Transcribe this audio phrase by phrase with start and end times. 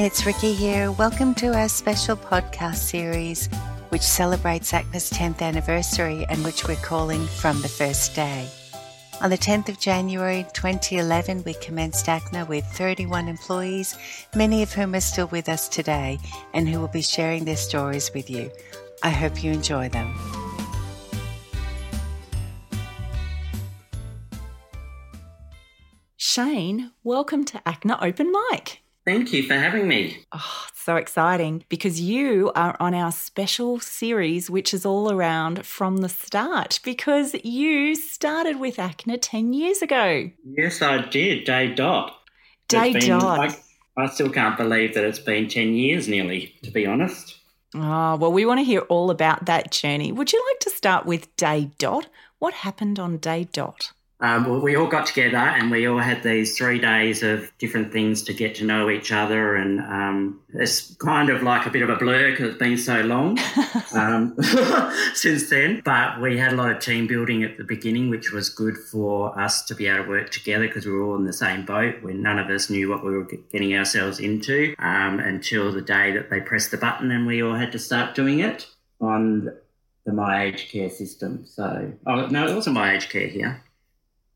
[0.00, 0.92] It's Ricky here.
[0.92, 3.48] Welcome to our special podcast series,
[3.88, 8.48] which celebrates ACNA's 10th anniversary and which we're calling From the First Day.
[9.20, 13.98] On the 10th of January 2011, we commenced ACNA with 31 employees,
[14.36, 16.20] many of whom are still with us today
[16.54, 18.52] and who will be sharing their stories with you.
[19.02, 20.14] I hope you enjoy them.
[26.16, 28.80] Shane, welcome to ACNA Open Mic.
[29.08, 30.26] Thank you for having me.
[30.32, 35.96] Oh, so exciting because you are on our special series, which is all around from
[35.96, 40.30] the start because you started with ACNA 10 years ago.
[40.44, 41.44] Yes, I did.
[41.44, 42.18] Day dot.
[42.68, 43.38] Day dot.
[43.38, 43.56] I,
[43.96, 47.38] I still can't believe that it's been 10 years nearly, to be honest.
[47.74, 50.12] Oh, well, we want to hear all about that journey.
[50.12, 52.08] Would you like to start with day dot?
[52.40, 53.90] What happened on day dot?
[54.20, 58.22] Um, we all got together and we all had these three days of different things
[58.24, 59.54] to get to know each other.
[59.54, 63.02] And um, it's kind of like a bit of a blur because it's been so
[63.02, 63.38] long
[63.94, 64.36] um,
[65.14, 65.82] since then.
[65.84, 69.38] But we had a lot of team building at the beginning, which was good for
[69.38, 72.02] us to be able to work together because we were all in the same boat
[72.02, 76.10] when none of us knew what we were getting ourselves into um, until the day
[76.12, 78.66] that they pressed the button and we all had to start doing it
[79.00, 79.48] on
[80.04, 81.44] the My Aged Care system.
[81.46, 83.62] So, oh, no, it wasn't My Aged Care here.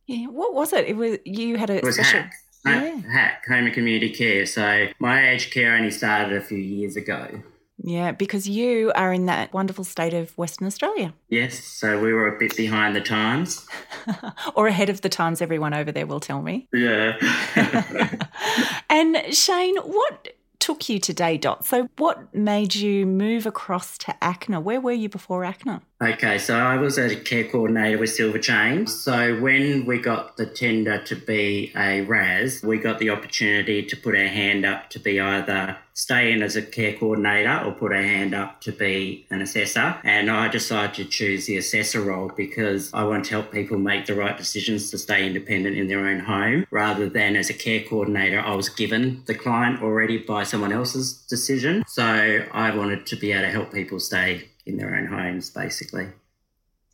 [0.07, 0.87] Yeah, what was it?
[0.87, 2.21] It was you had a it was special.
[2.21, 2.33] HACC.
[2.65, 3.01] Yeah.
[3.15, 4.47] HACC home and community care.
[4.47, 7.43] So my aged care only started a few years ago.
[7.85, 11.13] Yeah, because you are in that wonderful state of Western Australia.
[11.29, 13.67] Yes, so we were a bit behind the times.
[14.55, 16.69] or ahead of the times, everyone over there will tell me.
[16.73, 17.17] Yeah.
[18.91, 20.29] and Shane, what
[20.63, 21.67] took you to Day Dot.
[21.67, 24.63] So, what made you move across to ACNA?
[24.63, 25.83] Where were you before ACNA?
[26.03, 28.93] Okay, so I was a care coordinator with Silver Chains.
[28.93, 33.97] So when we got the tender to be a RAS, we got the opportunity to
[33.97, 37.93] put our hand up to be either stay in as a care coordinator or put
[37.93, 39.97] our hand up to be an assessor.
[40.03, 44.07] And I decided to choose the assessor role because I want to help people make
[44.07, 47.83] the right decisions to stay independent in their own home rather than as a care
[47.83, 51.85] coordinator, I was given the client already by someone else's decision.
[51.87, 56.09] So I wanted to be able to help people stay in their own homes, basically.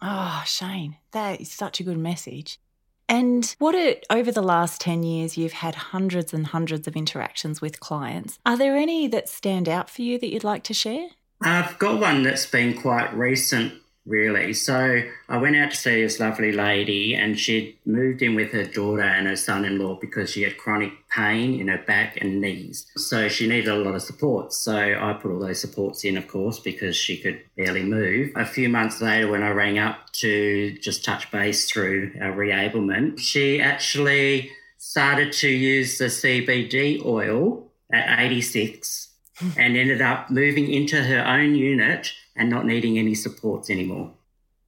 [0.01, 2.59] Oh, Shane, that is such a good message.
[3.09, 7.61] And what it, over the last 10 years, you've had hundreds and hundreds of interactions
[7.61, 8.39] with clients.
[8.45, 11.09] Are there any that stand out for you that you'd like to share?
[11.41, 13.75] I've got one that's been quite recent
[14.09, 14.53] really.
[14.55, 18.65] So I went out to see this lovely lady, and she'd moved in with her
[18.65, 22.41] daughter and her son in law because she had chronic pain in her back and
[22.41, 22.87] knees.
[22.97, 24.53] So she needed a lot of support.
[24.53, 28.33] So I put all those supports in, of course, because she could barely move.
[28.35, 33.19] A few months later, when I rang up to just touch base through our reablement,
[33.19, 39.09] she actually started to use the CBD oil at 86
[39.57, 44.13] and ended up moving into her own unit and not needing any supports anymore.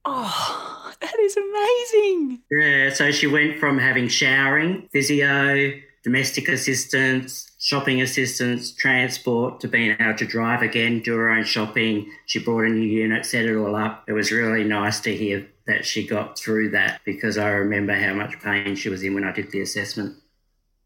[0.05, 2.41] Oh, that is amazing.
[2.51, 5.73] Yeah, so she went from having showering, physio,
[6.03, 12.11] domestic assistance, shopping assistance, transport to being able to drive again, do her own shopping.
[12.25, 14.03] She brought a new unit, set it all up.
[14.07, 18.13] It was really nice to hear that she got through that because I remember how
[18.13, 20.17] much pain she was in when I did the assessment.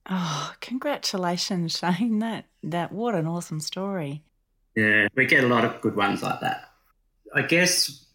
[0.07, 2.19] Oh, congratulations, Shane.
[2.19, 4.21] That that what an awesome story.
[4.75, 6.69] Yeah, we get a lot of good ones like that.
[7.35, 8.05] I guess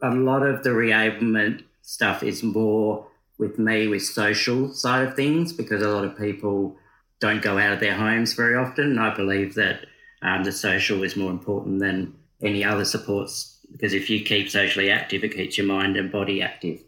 [0.00, 3.06] a lot of the reablement stuff is more
[3.38, 6.76] with me with social side of things because a lot of people
[7.18, 8.92] don't go out of their homes very often.
[8.92, 9.86] And I believe that
[10.22, 14.90] um, the social is more important than any other supports because if you keep socially
[14.90, 16.80] active, it keeps your mind and body active.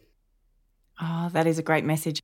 [1.00, 2.22] Oh, that is a great message.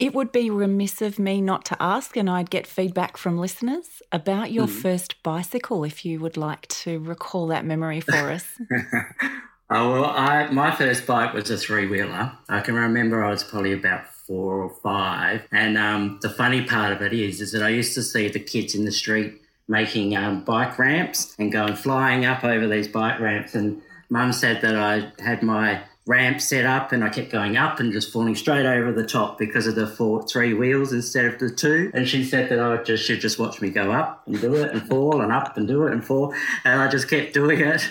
[0.00, 4.00] It would be remiss of me not to ask, and I'd get feedback from listeners
[4.10, 4.82] about your mm.
[4.82, 8.46] first bicycle if you would like to recall that memory for us.
[9.70, 12.32] oh, well, I, my first bike was a three wheeler.
[12.48, 15.42] I can remember I was probably about four or five.
[15.52, 18.40] And um, the funny part of it is, is that I used to see the
[18.40, 23.20] kids in the street making um, bike ramps and going flying up over these bike
[23.20, 23.54] ramps.
[23.54, 27.78] And mum said that I had my ramp set up and I kept going up
[27.78, 31.38] and just falling straight over the top because of the four three wheels instead of
[31.38, 31.90] the two.
[31.94, 34.72] And she said that I just should just watch me go up and do it
[34.72, 36.34] and fall and up and do it and fall.
[36.64, 37.88] And I just kept doing it.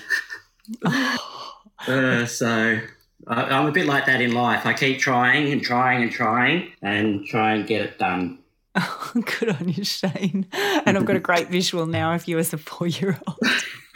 [1.87, 2.79] uh, so
[3.27, 4.65] I, I'm a bit like that in life.
[4.65, 8.39] I keep trying and trying and trying and try and get it done.
[8.75, 10.47] Oh, good on you, Shane.
[10.53, 13.37] And I've got a great visual now of you as a four year old.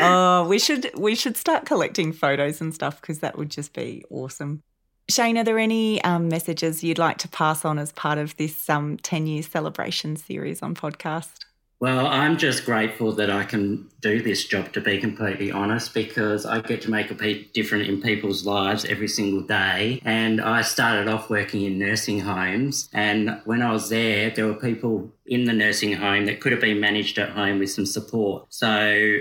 [0.00, 4.04] oh, we should we should start collecting photos and stuff because that would just be
[4.10, 4.62] awesome.
[5.10, 8.70] Shane, are there any um, messages you'd like to pass on as part of this
[8.70, 11.44] um, 10 year celebration series on podcast?
[11.82, 16.46] Well, I'm just grateful that I can do this job, to be completely honest, because
[16.46, 20.00] I get to make a difference in people's lives every single day.
[20.04, 22.88] And I started off working in nursing homes.
[22.92, 26.60] And when I was there, there were people in the nursing home that could have
[26.60, 28.46] been managed at home with some support.
[28.48, 29.18] So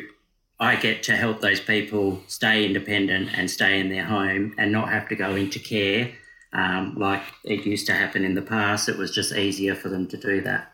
[0.60, 4.90] I get to help those people stay independent and stay in their home and not
[4.90, 6.12] have to go into care
[6.54, 8.88] um, like it used to happen in the past.
[8.88, 10.72] It was just easier for them to do that.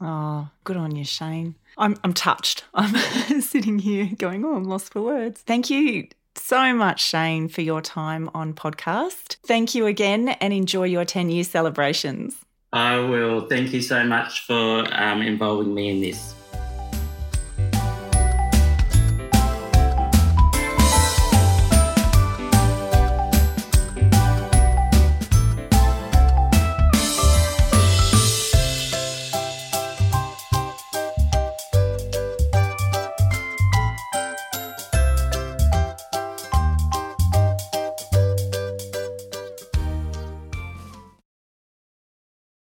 [0.00, 1.56] Oh, good on you, Shane.
[1.76, 2.64] I'm, I'm touched.
[2.74, 5.40] I'm sitting here going, oh, I'm lost for words.
[5.42, 9.36] Thank you so much, Shane, for your time on podcast.
[9.46, 12.36] Thank you again and enjoy your 10 year celebrations.
[12.72, 13.46] I will.
[13.48, 16.34] Thank you so much for um, involving me in this.